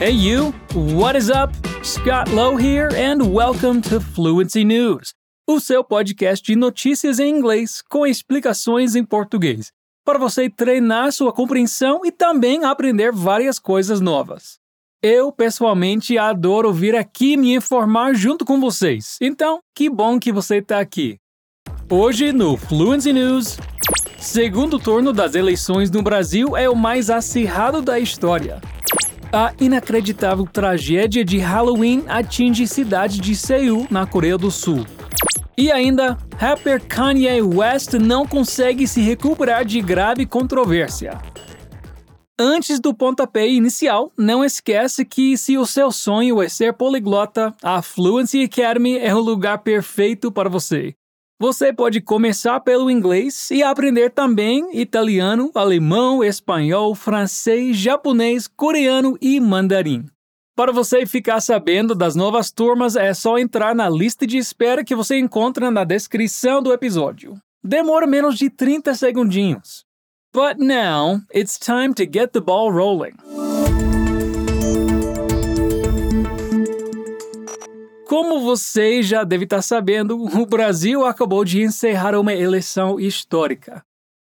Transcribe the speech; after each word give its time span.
Hey, 0.00 0.12
you, 0.12 0.54
what 0.72 1.14
is 1.14 1.28
up? 1.28 1.52
Scott 1.82 2.32
Lowe 2.32 2.56
here, 2.56 2.88
and 2.96 3.34
welcome 3.34 3.82
to 3.82 4.00
Fluency 4.00 4.64
News, 4.64 5.12
o 5.46 5.60
seu 5.60 5.84
podcast 5.84 6.42
de 6.42 6.56
notícias 6.56 7.18
em 7.18 7.36
inglês 7.36 7.82
com 7.86 8.06
explicações 8.06 8.96
em 8.96 9.04
português, 9.04 9.70
para 10.02 10.18
você 10.18 10.48
treinar 10.48 11.12
sua 11.12 11.34
compreensão 11.34 12.00
e 12.02 12.10
também 12.10 12.64
aprender 12.64 13.12
várias 13.12 13.58
coisas 13.58 14.00
novas. 14.00 14.58
Eu, 15.02 15.30
pessoalmente, 15.30 16.16
adoro 16.16 16.72
vir 16.72 16.96
aqui 16.96 17.36
me 17.36 17.54
informar 17.54 18.14
junto 18.14 18.42
com 18.42 18.58
vocês, 18.58 19.18
então 19.20 19.60
que 19.76 19.90
bom 19.90 20.18
que 20.18 20.32
você 20.32 20.60
está 20.60 20.80
aqui. 20.80 21.18
Hoje, 21.90 22.32
no 22.32 22.56
Fluency 22.56 23.12
News, 23.12 23.58
segundo 24.18 24.78
turno 24.78 25.12
das 25.12 25.34
eleições 25.34 25.90
no 25.90 26.00
Brasil 26.00 26.56
é 26.56 26.70
o 26.70 26.74
mais 26.74 27.10
acirrado 27.10 27.82
da 27.82 28.00
história. 28.00 28.62
A 29.32 29.52
inacreditável 29.60 30.44
tragédia 30.44 31.24
de 31.24 31.38
Halloween 31.38 32.02
atinge 32.08 32.66
cidade 32.66 33.20
de 33.20 33.36
Seul, 33.36 33.86
na 33.88 34.04
Coreia 34.04 34.36
do 34.36 34.50
Sul. 34.50 34.84
E 35.56 35.70
ainda, 35.70 36.18
rapper 36.36 36.84
Kanye 36.84 37.40
West 37.40 37.92
não 37.92 38.26
consegue 38.26 38.88
se 38.88 39.00
recuperar 39.00 39.64
de 39.64 39.80
grave 39.80 40.26
controvérsia. 40.26 41.16
Antes 42.36 42.80
do 42.80 42.92
pontapé 42.92 43.46
inicial, 43.46 44.10
não 44.18 44.44
esquece 44.44 45.04
que 45.04 45.36
se 45.36 45.56
o 45.56 45.64
seu 45.64 45.92
sonho 45.92 46.42
é 46.42 46.48
ser 46.48 46.72
poliglota, 46.72 47.54
a 47.62 47.82
Fluency 47.82 48.42
Academy 48.42 48.98
é 48.98 49.14
o 49.14 49.20
lugar 49.20 49.58
perfeito 49.58 50.32
para 50.32 50.48
você. 50.48 50.96
Você 51.40 51.72
pode 51.72 52.02
começar 52.02 52.60
pelo 52.60 52.90
inglês 52.90 53.50
e 53.50 53.62
aprender 53.62 54.10
também 54.10 54.78
italiano, 54.78 55.50
alemão, 55.54 56.22
espanhol, 56.22 56.94
francês, 56.94 57.78
japonês, 57.78 58.46
coreano 58.46 59.16
e 59.22 59.40
mandarim. 59.40 60.04
Para 60.54 60.70
você 60.70 61.06
ficar 61.06 61.40
sabendo 61.40 61.94
das 61.94 62.14
novas 62.14 62.50
turmas, 62.50 62.94
é 62.94 63.14
só 63.14 63.38
entrar 63.38 63.74
na 63.74 63.88
lista 63.88 64.26
de 64.26 64.36
espera 64.36 64.84
que 64.84 64.94
você 64.94 65.18
encontra 65.18 65.70
na 65.70 65.82
descrição 65.82 66.62
do 66.62 66.74
episódio. 66.74 67.38
Demora 67.64 68.06
menos 68.06 68.36
de 68.36 68.50
30 68.50 68.94
segundinhos. 68.94 69.86
But 70.34 70.58
now, 70.58 71.22
it's 71.34 71.58
time 71.58 71.94
to 71.94 72.02
get 72.02 72.32
the 72.32 72.40
ball 72.40 72.70
rolling. 72.70 73.14
Como 78.10 78.40
você 78.40 79.04
já 79.04 79.22
deve 79.22 79.44
estar 79.44 79.62
sabendo, 79.62 80.20
o 80.20 80.44
Brasil 80.44 81.06
acabou 81.06 81.44
de 81.44 81.62
encerrar 81.62 82.18
uma 82.18 82.34
eleição 82.34 82.98
histórica. 82.98 83.84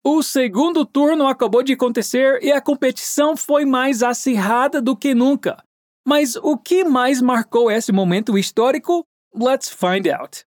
O 0.03 0.21
segundo 0.21 0.85
turno 0.85 1.25
acabou 1.25 1.63
de 1.63 1.71
acontecer 1.71 2.43
e 2.43 2.51
a 2.51 2.59
competição 2.59 3.37
foi 3.37 3.63
mais 3.63 4.03
acirrada 4.03 4.81
do 4.81 4.97
que 4.97 5.15
nunca. 5.15 5.63
Mas 6.05 6.35
o 6.35 6.57
que 6.57 6.83
mais 6.83 7.21
marcou 7.21 7.71
esse 7.71 7.93
momento 7.93 8.37
histórico? 8.37 9.05
Let's 9.33 9.69
find 9.69 10.09
out. 10.09 10.43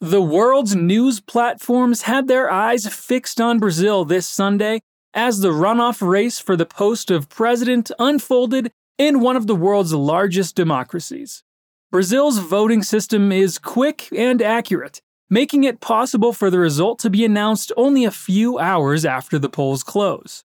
The 0.00 0.20
world's 0.20 0.74
news 0.74 1.20
platforms 1.20 2.08
had 2.08 2.28
their 2.28 2.50
eyes 2.50 2.86
fixed 2.86 3.42
on 3.42 3.58
Brazil 3.58 4.06
this 4.06 4.26
Sunday 4.26 4.80
as 5.14 5.40
the 5.40 5.50
runoff 5.50 6.00
race 6.00 6.40
for 6.40 6.56
the 6.56 6.64
post 6.64 7.10
of 7.10 7.28
president 7.28 7.90
unfolded 7.98 8.72
in 8.98 9.20
one 9.20 9.36
of 9.36 9.46
the 9.46 9.54
world's 9.54 9.92
largest 9.92 10.56
democracies. 10.56 11.42
Brazil's 11.90 12.38
voting 12.38 12.84
system 12.84 13.32
is 13.32 13.58
quick 13.58 14.08
and 14.12 14.40
accurate, 14.40 15.02
making 15.28 15.64
it 15.64 15.80
possible 15.80 16.32
for 16.32 16.48
the 16.48 16.58
result 16.58 17.00
to 17.00 17.10
be 17.10 17.24
announced 17.24 17.72
only 17.76 18.04
a 18.04 18.12
few 18.12 18.60
hours 18.60 19.04
after 19.04 19.40
the 19.40 19.48
polls 19.48 19.82
close. 19.82 20.44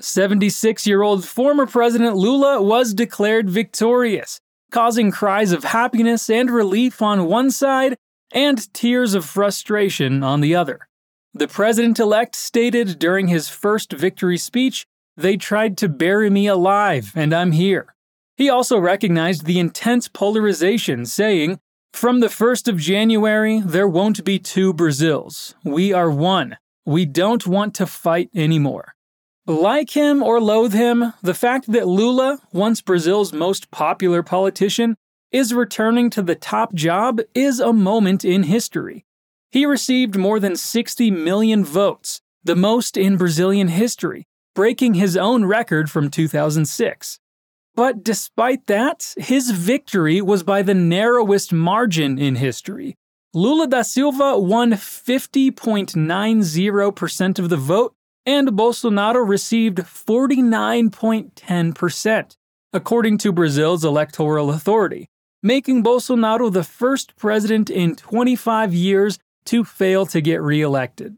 76 0.00 0.86
year 0.86 1.00
old 1.00 1.24
former 1.24 1.64
President 1.64 2.16
Lula 2.16 2.60
was 2.60 2.92
declared 2.92 3.48
victorious, 3.48 4.38
causing 4.70 5.10
cries 5.10 5.50
of 5.50 5.64
happiness 5.64 6.28
and 6.28 6.50
relief 6.50 7.00
on 7.00 7.26
one 7.26 7.50
side 7.50 7.96
and 8.30 8.72
tears 8.74 9.14
of 9.14 9.24
frustration 9.24 10.22
on 10.22 10.42
the 10.42 10.54
other. 10.54 10.88
The 11.32 11.48
president 11.48 11.98
elect 11.98 12.36
stated 12.36 12.98
during 12.98 13.28
his 13.28 13.48
first 13.48 13.92
victory 13.92 14.36
speech, 14.36 14.84
They 15.16 15.38
tried 15.38 15.78
to 15.78 15.88
bury 15.88 16.28
me 16.28 16.46
alive, 16.46 17.12
and 17.14 17.32
I'm 17.32 17.52
here. 17.52 17.94
He 18.36 18.48
also 18.48 18.78
recognized 18.78 19.44
the 19.44 19.58
intense 19.58 20.08
polarization, 20.08 21.06
saying, 21.06 21.58
From 21.92 22.20
the 22.20 22.28
1st 22.28 22.68
of 22.68 22.78
January, 22.78 23.60
there 23.60 23.88
won't 23.88 24.24
be 24.24 24.38
two 24.38 24.72
Brazils. 24.72 25.54
We 25.64 25.92
are 25.92 26.10
one. 26.10 26.56
We 26.84 27.04
don't 27.04 27.46
want 27.46 27.74
to 27.76 27.86
fight 27.86 28.30
anymore. 28.34 28.94
Like 29.46 29.90
him 29.90 30.22
or 30.22 30.40
loathe 30.40 30.72
him, 30.72 31.12
the 31.22 31.34
fact 31.34 31.70
that 31.72 31.88
Lula, 31.88 32.38
once 32.52 32.80
Brazil's 32.80 33.32
most 33.32 33.70
popular 33.70 34.22
politician, 34.22 34.96
is 35.32 35.54
returning 35.54 36.10
to 36.10 36.22
the 36.22 36.34
top 36.34 36.74
job 36.74 37.20
is 37.34 37.58
a 37.58 37.72
moment 37.72 38.24
in 38.24 38.44
history. 38.44 39.04
He 39.50 39.66
received 39.66 40.16
more 40.16 40.38
than 40.38 40.56
60 40.56 41.10
million 41.10 41.64
votes, 41.64 42.20
the 42.44 42.56
most 42.56 42.96
in 42.96 43.16
Brazilian 43.16 43.68
history, 43.68 44.26
breaking 44.54 44.94
his 44.94 45.16
own 45.16 45.44
record 45.44 45.90
from 45.90 46.10
2006. 46.10 47.18
But 47.74 48.04
despite 48.04 48.66
that, 48.66 49.14
his 49.16 49.50
victory 49.50 50.20
was 50.20 50.42
by 50.42 50.60
the 50.62 50.74
narrowest 50.74 51.50
margin 51.52 52.18
in 52.18 52.34
history. 52.36 52.96
Lula 53.32 53.66
da 53.66 53.80
Silva 53.80 54.38
won 54.38 54.72
50.90% 54.72 57.38
of 57.38 57.48
the 57.48 57.56
vote, 57.56 57.94
and 58.26 58.48
Bolsonaro 58.48 59.26
received 59.26 59.78
49.10%, 59.78 62.36
according 62.74 63.16
to 63.18 63.32
Brazil's 63.32 63.86
electoral 63.86 64.50
authority, 64.50 65.08
making 65.42 65.82
Bolsonaro 65.82 66.52
the 66.52 66.62
first 66.62 67.16
president 67.16 67.70
in 67.70 67.96
25 67.96 68.74
years 68.74 69.18
to 69.46 69.64
fail 69.64 70.04
to 70.06 70.20
get 70.20 70.42
reelected. 70.42 71.16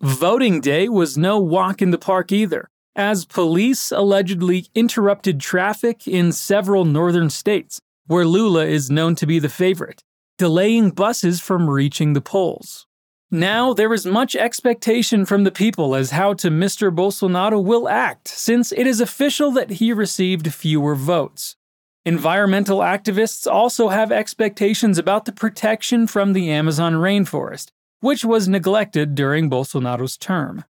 Voting 0.00 0.62
day 0.62 0.88
was 0.88 1.18
no 1.18 1.38
walk 1.38 1.82
in 1.82 1.90
the 1.90 1.98
park 1.98 2.32
either 2.32 2.70
as 3.00 3.24
police 3.24 3.90
allegedly 3.90 4.66
interrupted 4.74 5.40
traffic 5.40 6.06
in 6.06 6.32
several 6.32 6.84
northern 6.84 7.30
states, 7.30 7.80
where 8.06 8.26
Lula 8.26 8.66
is 8.66 8.90
known 8.90 9.14
to 9.14 9.26
be 9.26 9.38
the 9.38 9.48
favorite, 9.48 10.04
delaying 10.36 10.90
buses 10.90 11.40
from 11.40 11.70
reaching 11.70 12.12
the 12.12 12.20
polls. 12.20 12.86
Now, 13.30 13.72
there 13.72 13.94
is 13.94 14.04
much 14.04 14.36
expectation 14.36 15.24
from 15.24 15.44
the 15.44 15.50
people 15.50 15.94
as 15.94 16.10
how 16.10 16.34
to 16.34 16.50
Mr. 16.50 16.94
Bolsonaro 16.94 17.64
will 17.64 17.88
act, 17.88 18.28
since 18.28 18.70
it 18.70 18.86
is 18.86 19.00
official 19.00 19.50
that 19.52 19.70
he 19.70 19.94
received 19.94 20.52
fewer 20.52 20.94
votes. 20.94 21.56
Environmental 22.04 22.80
activists 22.80 23.50
also 23.50 23.88
have 23.88 24.12
expectations 24.12 24.98
about 24.98 25.24
the 25.24 25.32
protection 25.32 26.06
from 26.06 26.34
the 26.34 26.50
Amazon 26.50 26.94
rainforest, 26.94 27.68
which 28.00 28.26
was 28.26 28.46
neglected 28.46 29.14
during 29.14 29.48
Bolsonaro's 29.48 30.18
term. 30.18 30.64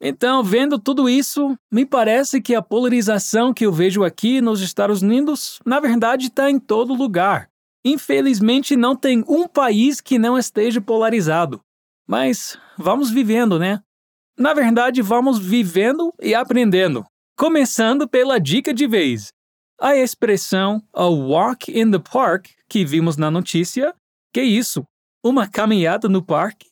Então, 0.00 0.44
vendo 0.44 0.78
tudo 0.78 1.08
isso, 1.08 1.58
me 1.72 1.84
parece 1.84 2.40
que 2.40 2.54
a 2.54 2.62
polarização 2.62 3.52
que 3.52 3.66
eu 3.66 3.72
vejo 3.72 4.04
aqui 4.04 4.40
nos 4.40 4.60
Estados 4.60 5.02
Unidos, 5.02 5.58
na 5.66 5.80
verdade, 5.80 6.26
está 6.26 6.48
em 6.48 6.58
todo 6.58 6.94
lugar. 6.94 7.50
Infelizmente, 7.84 8.76
não 8.76 8.94
tem 8.94 9.24
um 9.26 9.48
país 9.48 10.00
que 10.00 10.18
não 10.18 10.38
esteja 10.38 10.80
polarizado. 10.80 11.60
Mas 12.06 12.56
vamos 12.76 13.10
vivendo, 13.10 13.58
né? 13.58 13.82
Na 14.38 14.54
verdade, 14.54 15.02
vamos 15.02 15.38
vivendo 15.38 16.12
e 16.20 16.34
aprendendo. 16.34 17.04
Começando 17.36 18.08
pela 18.08 18.38
dica 18.38 18.72
de 18.72 18.86
vez. 18.86 19.32
A 19.80 19.96
expressão 19.96 20.82
a 20.92 21.06
walk 21.06 21.70
in 21.70 21.90
the 21.90 21.98
park 21.98 22.48
que 22.68 22.84
vimos 22.84 23.16
na 23.16 23.30
notícia, 23.30 23.94
que 24.32 24.42
isso? 24.42 24.84
Uma 25.24 25.48
caminhada 25.48 26.08
no 26.08 26.24
parque? 26.24 26.68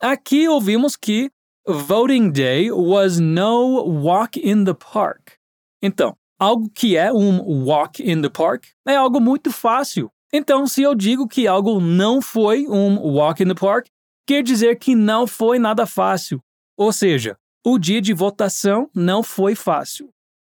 Aqui 0.00 0.48
ouvimos 0.48 0.96
que 0.96 1.30
Voting 1.64 2.32
Day 2.32 2.72
was 2.72 3.20
no 3.20 3.84
walk 3.84 4.36
in 4.36 4.64
the 4.64 4.74
park. 4.74 5.38
Então, 5.80 6.16
algo 6.36 6.68
que 6.74 6.96
é 6.96 7.12
um 7.12 7.64
walk 7.64 8.02
in 8.02 8.20
the 8.20 8.28
park 8.28 8.64
é 8.84 8.96
algo 8.96 9.20
muito 9.20 9.52
fácil. 9.52 10.10
Então, 10.32 10.66
se 10.66 10.82
eu 10.82 10.92
digo 10.92 11.28
que 11.28 11.46
algo 11.46 11.78
não 11.78 12.20
foi 12.20 12.66
um 12.66 12.98
walk 12.98 13.40
in 13.40 13.46
the 13.46 13.54
park, 13.54 13.86
quer 14.26 14.42
dizer 14.42 14.76
que 14.80 14.96
não 14.96 15.24
foi 15.24 15.60
nada 15.60 15.86
fácil. 15.86 16.42
Ou 16.76 16.92
seja, 16.92 17.38
o 17.64 17.78
dia 17.78 18.00
de 18.00 18.12
votação 18.12 18.90
não 18.92 19.22
foi 19.22 19.54
fácil. 19.54 20.10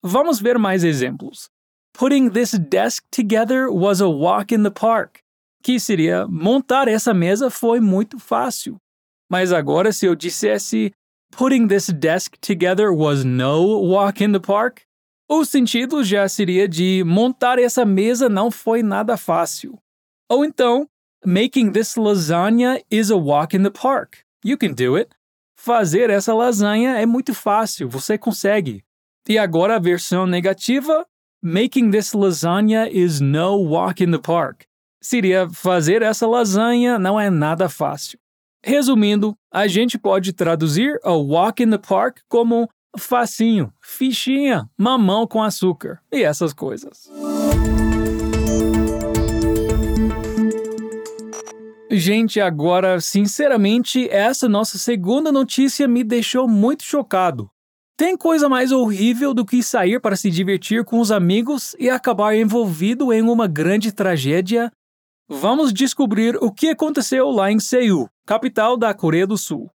Vamos 0.02 0.40
ver 0.40 0.58
mais 0.58 0.84
exemplos. 0.84 1.50
Putting 1.92 2.30
this 2.30 2.52
desk 2.52 3.04
together 3.10 3.68
was 3.70 4.00
a 4.00 4.08
walk 4.08 4.54
in 4.54 4.62
the 4.62 4.70
park, 4.70 5.18
que 5.62 5.78
seria 5.78 6.26
montar 6.26 6.88
essa 6.88 7.12
mesa 7.12 7.50
foi 7.50 7.78
muito 7.78 8.18
fácil. 8.18 8.78
Mas 9.30 9.52
agora, 9.52 9.92
se 9.92 10.06
eu 10.06 10.14
dissesse 10.14 10.92
putting 11.36 11.66
this 11.66 11.88
desk 11.88 12.36
together 12.40 12.92
was 12.92 13.24
no 13.24 13.80
walk 13.80 14.22
in 14.22 14.32
the 14.32 14.38
park, 14.38 14.82
o 15.28 15.44
sentido 15.44 16.04
já 16.04 16.28
seria 16.28 16.68
de 16.68 17.02
montar 17.04 17.58
essa 17.58 17.84
mesa 17.84 18.28
não 18.28 18.50
foi 18.50 18.82
nada 18.82 19.16
fácil. 19.16 19.78
Ou 20.30 20.44
então, 20.44 20.88
making 21.24 21.72
this 21.72 21.96
lasagna 21.96 22.80
is 22.90 23.10
a 23.10 23.16
walk 23.16 23.56
in 23.56 23.62
the 23.62 23.70
park. 23.70 24.18
You 24.44 24.58
can 24.58 24.74
do 24.74 24.96
it. 24.96 25.10
Fazer 25.56 26.10
essa 26.10 26.34
lasanha 26.34 26.98
é 26.98 27.06
muito 27.06 27.32
fácil, 27.34 27.88
você 27.88 28.18
consegue. 28.18 28.84
E 29.26 29.38
agora 29.38 29.76
a 29.76 29.78
versão 29.78 30.26
negativa, 30.26 31.06
making 31.42 31.90
this 31.90 32.12
lasagna 32.12 32.88
is 32.90 33.20
no 33.20 33.56
walk 33.56 34.04
in 34.04 34.10
the 34.10 34.18
park. 34.18 34.64
Seria 35.02 35.48
fazer 35.48 36.02
essa 36.02 36.26
lasanha 36.26 36.98
não 36.98 37.18
é 37.18 37.30
nada 37.30 37.68
fácil. 37.68 38.18
Resumindo, 38.66 39.36
a 39.52 39.66
gente 39.66 39.98
pode 39.98 40.32
traduzir 40.32 40.98
a 41.04 41.12
walk 41.12 41.62
in 41.62 41.68
the 41.68 41.76
park 41.76 42.20
como 42.26 42.66
facinho, 42.96 43.70
fichinha, 43.82 44.66
mamão 44.78 45.26
com 45.26 45.42
açúcar 45.42 46.00
e 46.10 46.22
essas 46.22 46.54
coisas. 46.54 47.10
Gente, 51.90 52.40
agora, 52.40 52.98
sinceramente, 53.02 54.08
essa 54.08 54.48
nossa 54.48 54.78
segunda 54.78 55.30
notícia 55.30 55.86
me 55.86 56.02
deixou 56.02 56.48
muito 56.48 56.84
chocado. 56.84 57.50
Tem 57.98 58.16
coisa 58.16 58.48
mais 58.48 58.72
horrível 58.72 59.34
do 59.34 59.44
que 59.44 59.62
sair 59.62 60.00
para 60.00 60.16
se 60.16 60.30
divertir 60.30 60.84
com 60.84 61.00
os 61.00 61.12
amigos 61.12 61.76
e 61.78 61.90
acabar 61.90 62.34
envolvido 62.34 63.12
em 63.12 63.20
uma 63.20 63.46
grande 63.46 63.92
tragédia? 63.92 64.72
Vamos 65.28 65.72
descobrir 65.72 66.36
o 66.36 66.52
que 66.52 66.68
aconteceu 66.68 67.30
lá 67.30 67.50
em 67.50 67.58
Seul, 67.58 68.10
capital 68.26 68.76
da 68.76 68.92
Coreia 68.92 69.26
do 69.26 69.38
Sul. 69.38 69.70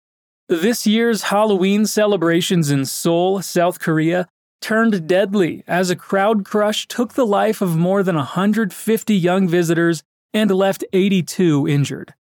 This 0.47 0.88
year's 0.88 1.30
Halloween 1.30 1.86
celebrations 1.86 2.71
in 2.71 2.83
Seoul, 2.83 3.44
South 3.44 3.80
Korea, 3.80 4.27
turned 4.59 5.06
deadly 5.06 5.63
as 5.68 5.92
a 5.92 5.95
crowd 5.95 6.44
crush 6.44 6.88
took 6.88 7.13
the 7.13 7.27
life 7.27 7.62
of 7.62 7.77
more 7.77 8.01
than 8.01 8.15
150 8.15 9.13
young 9.13 9.47
visitors 9.47 10.01
and 10.33 10.50
left 10.50 10.83
82 10.94 11.68
injured. 11.68 12.15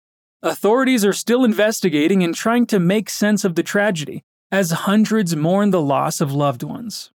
Authorities 0.41 1.05
are 1.05 1.13
still 1.13 1.43
investigating 1.43 2.23
and 2.23 2.33
trying 2.33 2.65
to 2.65 2.79
make 2.79 3.07
sense 3.07 3.45
of 3.45 3.53
the 3.53 3.61
tragedy, 3.61 4.23
as 4.51 4.71
hundreds 4.71 5.35
mourn 5.35 5.69
the 5.69 5.79
loss 5.79 6.21
of 6.21 6.33
loved 6.33 6.63
ones. 6.63 7.11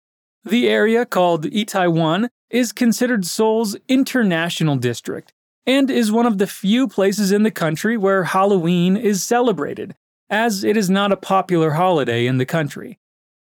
The 0.42 0.68
area, 0.68 1.06
called 1.06 1.44
Itaewon, 1.44 2.28
is 2.50 2.72
considered 2.72 3.24
Seoul's 3.24 3.76
international 3.86 4.74
district 4.74 5.32
and 5.66 5.90
is 5.90 6.10
one 6.10 6.26
of 6.26 6.38
the 6.38 6.46
few 6.46 6.88
places 6.88 7.32
in 7.32 7.42
the 7.42 7.50
country 7.50 7.96
where 7.96 8.24
Halloween 8.24 8.96
is 8.96 9.22
celebrated, 9.22 9.94
as 10.28 10.64
it 10.64 10.76
is 10.76 10.90
not 10.90 11.12
a 11.12 11.16
popular 11.16 11.72
holiday 11.72 12.26
in 12.26 12.38
the 12.38 12.46
country. 12.46 12.98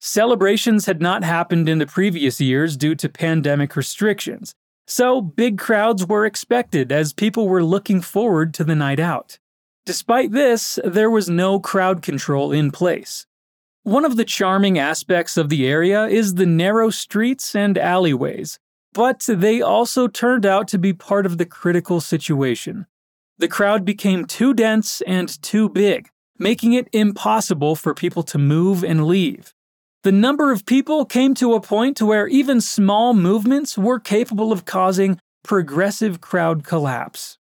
Celebrations 0.00 0.86
had 0.86 1.00
not 1.00 1.24
happened 1.24 1.68
in 1.68 1.78
the 1.78 1.86
previous 1.86 2.40
years 2.40 2.76
due 2.76 2.94
to 2.94 3.08
pandemic 3.08 3.74
restrictions, 3.74 4.54
so 4.86 5.20
big 5.20 5.58
crowds 5.58 6.06
were 6.06 6.26
expected 6.26 6.92
as 6.92 7.12
people 7.12 7.48
were 7.48 7.64
looking 7.64 8.00
forward 8.00 8.52
to 8.54 8.64
the 8.64 8.74
night 8.74 9.00
out. 9.00 9.38
Despite 9.86 10.32
this, 10.32 10.78
there 10.84 11.10
was 11.10 11.28
no 11.28 11.58
crowd 11.58 12.02
control 12.02 12.52
in 12.52 12.70
place. 12.70 13.26
One 13.82 14.04
of 14.04 14.16
the 14.16 14.24
charming 14.24 14.78
aspects 14.78 15.36
of 15.36 15.48
the 15.48 15.66
area 15.66 16.06
is 16.06 16.34
the 16.34 16.46
narrow 16.46 16.90
streets 16.90 17.54
and 17.54 17.76
alleyways, 17.76 18.58
but 18.94 19.26
they 19.28 19.60
also 19.60 20.08
turned 20.08 20.46
out 20.46 20.68
to 20.68 20.78
be 20.78 20.92
part 20.92 21.26
of 21.26 21.36
the 21.36 21.44
critical 21.44 22.00
situation. 22.00 22.86
The 23.36 23.48
crowd 23.48 23.84
became 23.84 24.24
too 24.24 24.54
dense 24.54 25.00
and 25.02 25.42
too 25.42 25.68
big, 25.68 26.08
making 26.38 26.72
it 26.72 26.88
impossible 26.92 27.74
for 27.74 27.92
people 27.92 28.22
to 28.22 28.38
move 28.38 28.84
and 28.84 29.06
leave. 29.06 29.52
The 30.04 30.12
number 30.12 30.52
of 30.52 30.66
people 30.66 31.04
came 31.04 31.34
to 31.34 31.54
a 31.54 31.60
point 31.60 32.00
where 32.00 32.28
even 32.28 32.60
small 32.60 33.12
movements 33.12 33.76
were 33.76 33.98
capable 33.98 34.52
of 34.52 34.64
causing 34.64 35.18
progressive 35.42 36.20
crowd 36.20 36.62
collapse. 36.62 37.38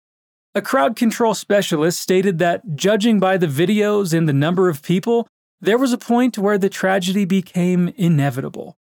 A 0.56 0.62
crowd 0.62 0.96
control 0.96 1.34
specialist 1.34 2.00
stated 2.00 2.40
that, 2.40 2.76
judging 2.76 3.20
by 3.20 3.38
the 3.38 3.48
videos 3.48 4.14
and 4.14 4.28
the 4.28 4.34
number 4.34 4.70
of 4.70 4.82
people, 4.82 5.28
there 5.62 5.78
was 5.78 5.94
a 5.94 5.98
point 5.98 6.38
where 6.38 6.58
the 6.58 6.70
tragedy 6.70 7.26
became 7.26 7.94
inevitable. 7.96 8.76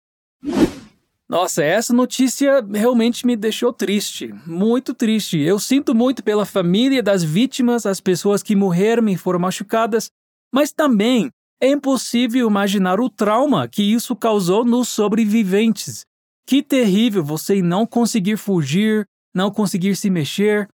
Nossa, 1.30 1.64
essa 1.64 1.94
notícia 1.94 2.60
realmente 2.74 3.24
me 3.28 3.36
deixou 3.36 3.72
triste, 3.72 4.34
muito 4.48 4.96
triste. 4.96 5.38
Eu 5.38 5.60
sinto 5.60 5.94
muito 5.94 6.24
pela 6.24 6.44
família 6.44 7.04
das 7.04 7.24
vítimas, 7.24 7.86
as 7.86 8.02
pessoas 8.02 8.42
que 8.42 8.56
morreram 8.56 9.08
e 9.10 9.16
foram 9.16 9.38
machucadas, 9.38 10.10
mas 10.52 10.72
também 10.72 11.30
é 11.62 11.70
impossível 11.70 12.48
imaginar 12.48 13.00
o 13.00 13.12
trauma 13.12 13.68
que 13.68 13.84
isso 13.84 14.16
causou 14.16 14.66
nos 14.66 14.90
sobreviventes. 14.90 16.04
Que 16.48 16.64
terrível 16.64 17.24
você 17.24 17.62
não 17.62 17.86
conseguir 17.86 18.38
fugir, 18.38 19.06
não 19.32 19.52
conseguir 19.52 19.96
se 19.96 20.10
mexer. 20.10 20.68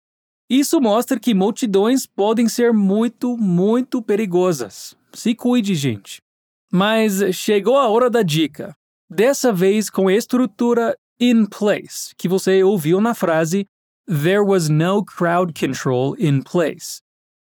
Isso 0.51 0.79
mostra 0.83 1.19
que 1.19 1.33
multidões 1.33 2.05
podem 2.05 2.47
ser 2.47 2.75
muito, 2.75 3.39
muito 3.39 4.03
perigosas. 4.03 4.95
Se 5.15 5.35
cuide, 5.35 5.75
gente. 5.75 6.21
Mas 6.71 7.35
chegou 7.35 7.79
a 7.79 7.89
hora 7.89 8.11
da 8.11 8.23
dica. 8.23 8.77
Dessa 9.15 9.53
vez 9.53 9.91
com 9.91 10.09
a 10.09 10.15
estrutura 10.15 10.97
in 11.21 11.45
place, 11.45 12.15
que 12.17 12.27
você 12.27 12.63
ouviu 12.65 12.99
na 12.99 13.13
frase 13.13 13.67
There 14.07 14.41
was 14.41 14.71
no 14.71 15.05
crowd 15.05 15.53
control 15.53 16.17
in 16.19 16.41
place. 16.41 17.03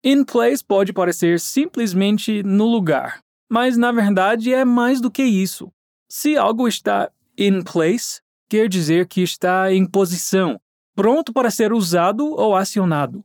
In 0.05 0.25
place 0.25 0.63
pode 0.63 0.93
parecer 0.93 1.41
simplesmente 1.41 2.43
no 2.43 2.67
lugar, 2.67 3.21
mas 3.51 3.79
na 3.79 3.91
verdade 3.91 4.53
é 4.53 4.63
mais 4.63 5.01
do 5.01 5.11
que 5.11 5.23
isso. 5.23 5.73
Se 6.07 6.37
algo 6.37 6.69
está 6.69 7.11
in 7.39 7.63
place, 7.63 8.21
quer 8.47 8.69
dizer 8.69 9.09
que 9.09 9.23
está 9.23 9.73
em 9.73 9.87
posição, 9.87 10.61
pronto 10.95 11.33
para 11.33 11.51
ser 11.51 11.73
usado 11.73 12.27
ou 12.27 12.55
acionado. 12.55 13.25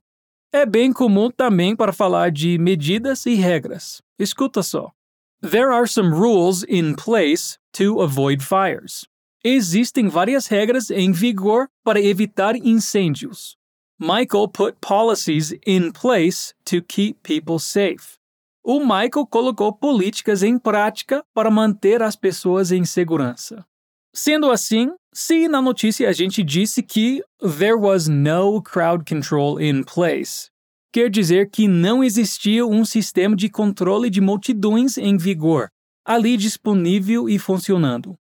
É 0.49 0.65
bem 0.65 0.93
comum 0.93 1.29
também 1.29 1.75
para 1.75 1.91
falar 1.91 2.31
de 2.31 2.57
medidas 2.57 3.25
e 3.25 3.35
regras. 3.35 4.01
Escuta 4.17 4.63
só. 4.63 4.93
There 5.41 5.71
are 5.71 5.87
some 5.87 6.13
rules 6.13 6.63
in 6.63 6.95
place 6.95 7.57
to 7.73 8.01
avoid 8.01 8.43
fires. 8.43 9.05
Existem 9.43 10.09
várias 10.09 10.47
regras 10.47 10.91
em 10.91 11.13
vigor 11.13 11.69
para 11.83 12.01
evitar 12.01 12.55
incêndios. 12.57 13.55
Michael 13.97 14.49
put 14.49 14.81
policies 14.81 15.53
in 15.65 15.93
place 15.93 16.53
to 16.65 16.81
keep 16.81 17.23
people 17.23 17.57
safe. 17.57 18.17
O 18.63 18.81
Michael 18.81 19.25
colocou 19.27 19.71
políticas 19.71 20.43
em 20.43 20.59
prática 20.59 21.23
para 21.33 21.49
manter 21.49 22.03
as 22.03 22.17
pessoas 22.17 22.71
em 22.71 22.83
segurança. 22.83 23.65
Sendo 24.13 24.51
assim, 24.51 24.91
se 25.13 25.47
na 25.47 25.61
notícia 25.61 26.09
a 26.09 26.11
gente 26.11 26.43
disse 26.43 26.83
que 26.83 27.23
there 27.41 27.77
was 27.77 28.09
no 28.09 28.61
crowd 28.61 29.05
control 29.05 29.57
in 29.57 29.83
place, 29.83 30.49
quer 30.91 31.09
dizer 31.09 31.49
que 31.49 31.67
não 31.67 32.03
existia 32.03 32.65
um 32.65 32.83
sistema 32.83 33.35
de 33.35 33.49
controle 33.49 34.09
de 34.09 34.21
multidões 34.21 34.97
em 34.97 35.17
vigor, 35.17 35.69
ali 36.05 36.37
disponível 36.37 37.29
e 37.29 37.37
funcionando. 37.37 38.15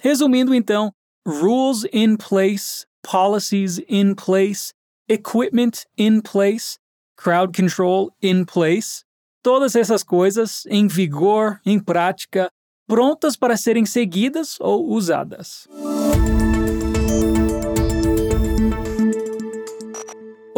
Resumindo 0.00 0.54
então, 0.54 0.92
rules 1.26 1.84
in 1.92 2.16
place, 2.16 2.86
policies 3.02 3.80
in 3.88 4.14
place, 4.14 4.72
equipment 5.08 5.84
in 5.96 6.20
place, 6.20 6.78
crowd 7.16 7.52
control 7.52 8.10
in 8.22 8.44
place, 8.44 9.02
todas 9.42 9.74
essas 9.74 10.02
coisas 10.02 10.64
em 10.66 10.86
vigor, 10.86 11.60
em 11.64 11.78
prática, 11.78 12.50
prontas 12.86 13.36
para 13.36 13.56
serem 13.56 13.84
seguidas 13.84 14.56
ou 14.60 14.88
usadas. 14.88 15.66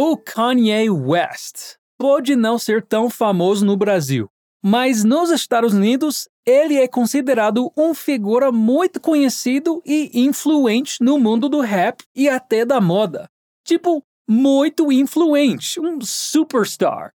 O 0.02 0.16
Kanye 0.16 0.88
West 0.88 1.74
pode 1.98 2.34
não 2.34 2.58
ser 2.58 2.82
tão 2.82 3.10
famoso 3.10 3.66
no 3.66 3.76
Brasil, 3.76 4.30
mas 4.64 5.04
nos 5.04 5.28
Estados 5.28 5.74
Unidos 5.74 6.26
ele 6.46 6.76
é 6.76 6.88
considerado 6.88 7.70
um 7.76 7.92
figura 7.92 8.50
muito 8.50 8.98
conhecido 8.98 9.82
e 9.84 10.10
influente 10.14 10.96
no 11.02 11.18
mundo 11.18 11.50
do 11.50 11.60
rap 11.60 12.02
e 12.16 12.30
até 12.30 12.64
da 12.64 12.80
moda. 12.80 13.28
Tipo, 13.62 14.02
muito 14.26 14.90
influente, 14.90 15.78
um 15.78 16.00
superstar. 16.00 17.10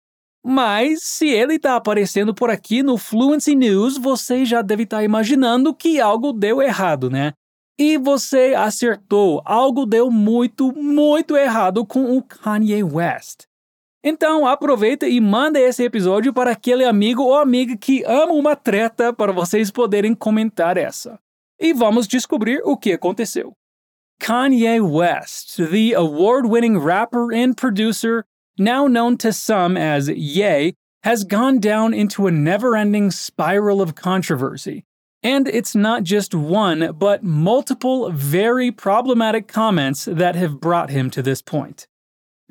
Mas 0.45 1.03
se 1.03 1.29
ele 1.29 1.55
está 1.55 1.77
aparecendo 1.77 2.35
por 2.35 2.49
aqui 2.49 2.83
no 2.83 2.97
Fluency 2.97 3.55
News, 3.55 3.97
você 3.97 4.43
já 4.43 4.61
deve 4.61 4.83
estar 4.83 4.97
tá 4.97 5.03
imaginando 5.05 5.73
que 5.73 6.01
algo 6.01 6.33
deu 6.33 6.61
errado, 6.61 7.09
né? 7.09 7.31
E 7.77 7.97
você 7.97 8.53
acertou, 8.55 9.41
algo 9.45 9.85
deu 9.85 10.11
muito, 10.11 10.71
muito 10.73 11.35
errado 11.35 11.85
com 11.85 12.15
o 12.15 12.21
Kanye 12.21 12.83
West. 12.83 13.45
Então 14.03 14.45
aproveita 14.45 15.07
e 15.07 15.19
manda 15.19 15.59
esse 15.59 15.83
episódio 15.83 16.33
para 16.33 16.51
aquele 16.51 16.83
amigo 16.83 17.23
ou 17.23 17.35
amiga 17.35 17.75
que 17.77 18.03
ama 18.03 18.33
uma 18.33 18.55
treta 18.55 19.13
para 19.13 19.31
vocês 19.31 19.71
poderem 19.71 20.13
comentar 20.13 20.77
essa. 20.77 21.17
E 21.59 21.73
vamos 21.73 22.07
descobrir 22.07 22.61
o 22.65 22.75
que 22.75 22.91
aconteceu. 22.91 23.53
Kanye 24.19 24.79
West, 24.79 25.57
the 25.57 25.95
award 25.95 26.47
winning 26.47 26.77
rapper 26.77 27.33
and 27.33 27.55
producer, 27.55 28.23
now 28.59 28.87
known 28.87 29.17
to 29.17 29.31
some 29.31 29.77
as 29.77 30.07
Ye, 30.09 30.73
has 31.03 31.23
gone 31.23 31.59
down 31.59 31.93
into 31.93 32.27
a 32.27 32.31
never 32.31 32.75
ending 32.75 33.09
spiral 33.09 33.81
of 33.81 33.95
controversy. 33.95 34.83
And 35.23 35.47
it's 35.47 35.73
not 35.73 36.03
just 36.03 36.35
one, 36.35 36.93
but 36.97 37.23
multiple 37.23 38.11
very 38.11 38.71
problematic 38.71 39.47
comments 39.47 40.05
that 40.05 40.35
have 40.35 40.59
brought 40.59 40.89
him 40.89 41.09
to 41.11 41.21
this 41.21 41.41
point. 41.41 41.87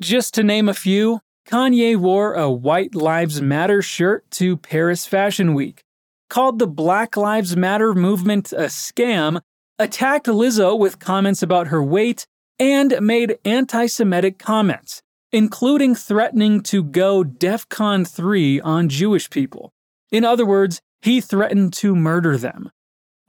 Just 0.00 0.32
to 0.34 0.42
name 0.42 0.70
a 0.70 0.74
few, 0.74 1.20
Kanye 1.46 1.96
wore 1.96 2.32
a 2.32 2.50
White 2.50 2.94
Lives 2.94 3.42
Matter 3.42 3.82
shirt 3.82 4.30
to 4.32 4.56
Paris 4.56 5.06
Fashion 5.06 5.52
Week, 5.52 5.82
called 6.30 6.58
the 6.58 6.66
Black 6.66 7.16
Lives 7.16 7.56
Matter 7.56 7.92
movement 7.92 8.52
a 8.52 8.66
scam, 8.66 9.42
attacked 9.78 10.26
Lizzo 10.26 10.78
with 10.78 10.98
comments 10.98 11.42
about 11.42 11.66
her 11.68 11.82
weight, 11.82 12.26
and 12.58 12.96
made 13.00 13.38
anti 13.44 13.86
Semitic 13.86 14.38
comments, 14.38 15.02
including 15.30 15.94
threatening 15.94 16.62
to 16.62 16.82
go 16.82 17.22
DEFCON 17.22 18.08
3 18.08 18.60
on 18.60 18.88
Jewish 18.88 19.28
people. 19.28 19.72
In 20.10 20.24
other 20.24 20.46
words, 20.46 20.80
he 21.02 21.20
threatened 21.20 21.72
to 21.74 21.94
murder 21.94 22.38
them. 22.38 22.70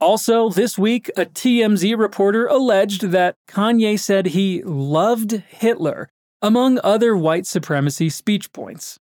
Also, 0.00 0.48
this 0.50 0.78
week, 0.78 1.10
a 1.16 1.24
TMZ 1.24 1.98
reporter 1.98 2.46
alleged 2.46 3.02
that 3.08 3.36
Kanye 3.48 3.98
said 3.98 4.26
he 4.26 4.62
loved 4.62 5.32
Hitler, 5.48 6.08
among 6.42 6.78
other 6.84 7.16
white 7.16 7.46
supremacy 7.46 8.10
speech 8.10 8.52
points. 8.52 8.98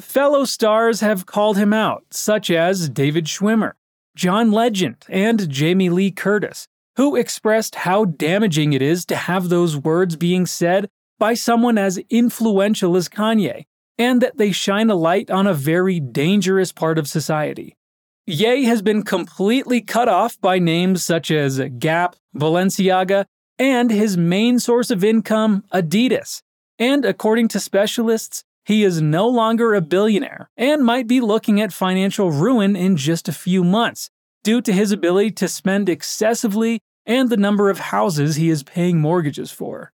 Fellow 0.00 0.44
stars 0.44 1.00
have 1.00 1.26
called 1.26 1.56
him 1.56 1.72
out, 1.72 2.04
such 2.10 2.50
as 2.50 2.88
David 2.88 3.26
Schwimmer, 3.26 3.72
John 4.16 4.52
Legend, 4.52 5.04
and 5.08 5.48
Jamie 5.48 5.90
Lee 5.90 6.10
Curtis, 6.10 6.66
who 6.96 7.14
expressed 7.14 7.74
how 7.74 8.04
damaging 8.04 8.72
it 8.72 8.82
is 8.82 9.04
to 9.06 9.16
have 9.16 9.48
those 9.48 9.76
words 9.76 10.16
being 10.16 10.46
said 10.46 10.88
by 11.18 11.34
someone 11.34 11.78
as 11.78 11.98
influential 12.10 12.96
as 12.96 13.08
Kanye, 13.08 13.64
and 13.98 14.20
that 14.22 14.38
they 14.38 14.52
shine 14.52 14.88
a 14.88 14.94
light 14.94 15.30
on 15.30 15.46
a 15.46 15.54
very 15.54 16.00
dangerous 16.00 16.72
part 16.72 16.98
of 16.98 17.08
society. 17.08 17.76
Ye 18.30 18.64
has 18.64 18.82
been 18.82 19.04
completely 19.04 19.80
cut 19.80 20.06
off 20.06 20.38
by 20.38 20.58
names 20.58 21.02
such 21.02 21.30
as 21.30 21.58
Gap, 21.78 22.14
Balenciaga, 22.36 23.24
and 23.58 23.90
his 23.90 24.18
main 24.18 24.58
source 24.58 24.90
of 24.90 25.02
income, 25.02 25.64
Adidas. 25.72 26.42
And 26.78 27.06
according 27.06 27.48
to 27.48 27.58
specialists, 27.58 28.44
he 28.66 28.84
is 28.84 29.00
no 29.00 29.26
longer 29.26 29.74
a 29.74 29.80
billionaire 29.80 30.50
and 30.58 30.84
might 30.84 31.06
be 31.06 31.22
looking 31.22 31.58
at 31.58 31.72
financial 31.72 32.30
ruin 32.30 32.76
in 32.76 32.98
just 32.98 33.30
a 33.30 33.32
few 33.32 33.64
months 33.64 34.10
due 34.44 34.60
to 34.60 34.74
his 34.74 34.92
ability 34.92 35.30
to 35.30 35.48
spend 35.48 35.88
excessively 35.88 36.80
and 37.06 37.30
the 37.30 37.38
number 37.38 37.70
of 37.70 37.78
houses 37.78 38.36
he 38.36 38.50
is 38.50 38.62
paying 38.62 39.00
mortgages 39.00 39.50
for. 39.50 39.90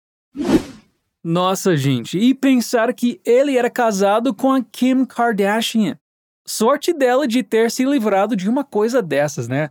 Nossa, 1.24 1.78
gente, 1.78 2.18
e 2.18 2.34
pensar 2.34 2.92
que 2.92 3.22
ele 3.24 3.56
era 3.56 3.70
casado 3.70 4.34
com 4.34 4.52
a 4.52 4.62
Kim 4.62 5.06
Kardashian. 5.06 5.98
Sorte 6.48 6.92
dela 6.92 7.28
de 7.28 7.42
ter 7.42 7.70
se 7.70 7.84
livrado 7.84 8.34
de 8.34 8.48
uma 8.48 8.64
coisa 8.64 9.02
dessas, 9.02 9.48
né? 9.48 9.70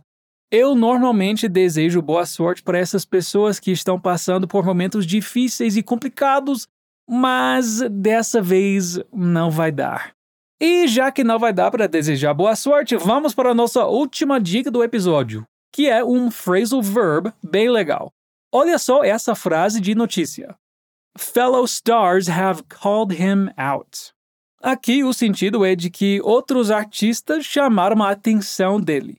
Eu 0.50 0.74
normalmente 0.74 1.48
desejo 1.48 2.00
boa 2.00 2.24
sorte 2.24 2.62
para 2.62 2.78
essas 2.78 3.04
pessoas 3.04 3.58
que 3.58 3.70
estão 3.70 4.00
passando 4.00 4.46
por 4.46 4.64
momentos 4.64 5.04
difíceis 5.04 5.76
e 5.76 5.82
complicados 5.82 6.68
mas 7.08 7.80
dessa 7.90 8.42
vez 8.42 9.00
não 9.10 9.50
vai 9.50 9.72
dar. 9.72 10.12
E 10.60 10.86
já 10.86 11.10
que 11.10 11.24
não 11.24 11.38
vai 11.38 11.52
dar 11.52 11.70
para 11.70 11.86
desejar 11.86 12.34
boa 12.34 12.54
sorte, 12.54 12.96
vamos 12.96 13.34
para 13.34 13.50
a 13.50 13.54
nossa 13.54 13.86
última 13.86 14.38
dica 14.38 14.70
do 14.70 14.84
episódio, 14.84 15.44
que 15.72 15.88
é 15.88 16.04
um 16.04 16.30
phrasal 16.30 16.82
verb 16.82 17.32
bem 17.42 17.70
legal. 17.70 18.10
Olha 18.52 18.78
só 18.78 19.02
essa 19.02 19.34
frase 19.34 19.80
de 19.80 19.94
notícia. 19.94 20.54
Fellow 21.16 21.64
stars 21.64 22.28
have 22.28 22.64
called 22.68 23.14
him 23.14 23.50
out. 23.56 24.12
Aqui 24.60 25.04
o 25.04 25.12
sentido 25.12 25.64
é 25.64 25.74
de 25.74 25.90
que 25.90 26.20
outros 26.22 26.70
artistas 26.70 27.44
chamaram 27.44 28.02
a 28.02 28.10
atenção 28.10 28.80
dele. 28.80 29.16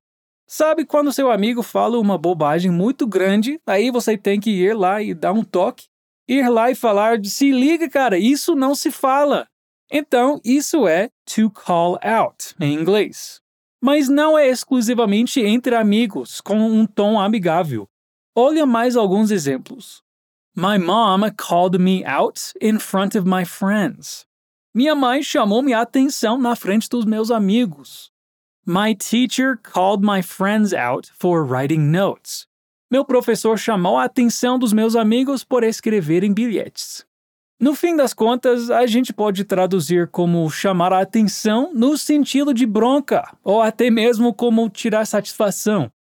Sabe 0.48 0.86
quando 0.86 1.14
seu 1.14 1.32
amigo 1.32 1.62
fala 1.62 2.00
uma 2.00 2.18
bobagem 2.18 2.72
muito 2.72 3.06
grande, 3.08 3.60
aí 3.66 3.92
você 3.92 4.18
tem 4.18 4.40
que 4.40 4.50
ir 4.50 4.76
lá 4.76 5.02
e 5.02 5.14
dar 5.14 5.32
um 5.32 5.44
toque 5.44 5.86
ir 6.30 6.48
lá 6.48 6.70
e 6.70 6.76
falar 6.76 7.20
se 7.26 7.52
liga, 7.52 7.90
cara, 7.90 8.18
isso 8.20 8.56
não 8.56 8.76
se 8.76 8.92
fala. 8.92 9.48
Então, 9.92 10.40
isso 10.46 10.88
é 10.88 11.10
to 11.26 11.50
call 11.50 11.98
out 12.04 12.54
em 12.60 12.74
inglês. 12.74 13.42
Mas 13.82 14.08
não 14.08 14.38
é 14.38 14.48
exclusivamente 14.48 15.42
entre 15.42 15.76
amigos, 15.76 16.40
com 16.40 16.60
um 16.60 16.86
tom 16.86 17.20
amigável. 17.20 17.88
Olha 18.36 18.66
mais 18.66 18.96
alguns 18.96 19.32
exemplos. 19.32 20.04
My 20.56 20.78
mom 20.78 21.22
called 21.36 21.80
me 21.80 22.06
out 22.06 22.54
in 22.62 22.78
front 22.78 23.16
of 23.16 23.28
my 23.28 23.44
friends. 23.44 24.28
Minha 24.80 24.96
mãe 24.96 25.22
chamou 25.22 25.62
minha 25.62 25.82
atenção 25.82 26.38
na 26.38 26.56
frente 26.56 26.88
dos 26.88 27.04
meus 27.04 27.32
amigos. 27.32 28.10
My 28.66 28.96
teacher 28.96 29.60
called 29.62 30.02
my 30.02 30.22
friends 30.22 30.72
out 30.72 31.12
for 31.20 31.46
writing 31.46 31.82
notes. 31.92 32.48
Meu 32.90 33.04
professor 33.04 33.60
chamou 33.60 33.98
a 33.98 34.06
atenção 34.06 34.58
dos 34.58 34.72
meus 34.72 34.96
amigos 34.96 35.44
por 35.44 35.66
escreverem 35.66 36.34
bilhetes. 36.34 37.06
No 37.60 37.76
fim 37.76 37.94
das 37.94 38.14
contas, 38.14 38.72
a 38.72 38.88
gente 38.88 39.12
pode 39.12 39.44
traduzir 39.44 40.08
como 40.08 40.50
chamar 40.50 40.94
a 40.94 41.02
atenção 41.02 41.74
no 41.74 41.98
sentido 41.98 42.54
de 42.54 42.66
bronca, 42.66 43.36
ou 43.44 43.62
até 43.62 43.90
mesmo 43.90 44.34
como 44.34 44.70
tirar 44.70 45.06
satisfação. 45.06 45.92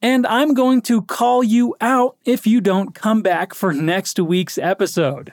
And 0.00 0.22
I'm 0.30 0.54
going 0.54 0.80
to 0.82 1.02
call 1.02 1.42
you 1.42 1.74
out 1.80 2.14
if 2.24 2.46
you 2.46 2.60
don't 2.60 2.92
come 2.92 3.20
back 3.20 3.52
for 3.52 3.74
next 3.74 4.22
week's 4.22 4.58
episode. 4.58 5.32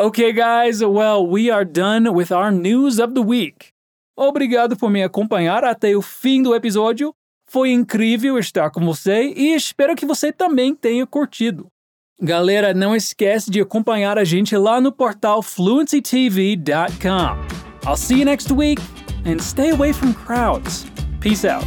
Okay, 0.00 0.32
guys, 0.32 0.80
well, 0.80 1.26
we 1.26 1.50
are 1.50 1.64
done 1.64 2.14
with 2.14 2.30
our 2.30 2.52
news 2.52 3.00
of 3.00 3.14
the 3.14 3.20
week. 3.20 3.72
Obrigado 4.16 4.76
por 4.76 4.90
me 4.90 5.02
acompanhar 5.02 5.64
até 5.64 5.96
o 5.96 6.00
fim 6.00 6.40
do 6.40 6.54
episódio. 6.54 7.12
Foi 7.50 7.72
incrível 7.72 8.38
estar 8.38 8.70
com 8.70 8.84
você 8.84 9.32
e 9.36 9.56
espero 9.56 9.96
que 9.96 10.06
você 10.06 10.30
também 10.30 10.72
tenha 10.72 11.04
curtido. 11.04 11.66
Galera, 12.20 12.72
não 12.72 12.94
esquece 12.94 13.50
de 13.50 13.60
acompanhar 13.60 14.18
a 14.18 14.24
gente 14.24 14.56
lá 14.56 14.80
no 14.80 14.92
portal 14.92 15.42
fluencytv.com. 15.42 16.68
I'll 17.84 17.96
see 17.96 18.20
you 18.20 18.24
next 18.24 18.52
week 18.52 18.80
and 19.26 19.40
stay 19.40 19.70
away 19.70 19.92
from 19.92 20.12
crowds. 20.12 20.86
Peace 21.20 21.44
out. 21.44 21.66